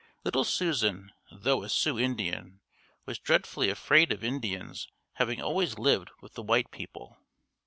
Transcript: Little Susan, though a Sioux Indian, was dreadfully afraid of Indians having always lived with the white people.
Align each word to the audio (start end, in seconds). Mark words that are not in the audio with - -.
Little 0.23 0.45
Susan, 0.45 1.11
though 1.31 1.61
a 1.61 1.69
Sioux 1.69 1.99
Indian, 1.99 2.59
was 3.05 3.19
dreadfully 3.19 3.69
afraid 3.69 4.11
of 4.11 4.23
Indians 4.23 4.87
having 5.21 5.39
always 5.43 5.77
lived 5.77 6.09
with 6.21 6.33
the 6.33 6.41
white 6.41 6.71
people. 6.71 7.19